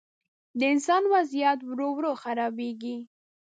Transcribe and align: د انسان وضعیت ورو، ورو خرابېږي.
د 0.59 0.61
انسان 0.73 1.03
وضعیت 1.13 1.59
ورو، 1.65 1.87
ورو 1.97 2.11
خرابېږي. 2.23 2.97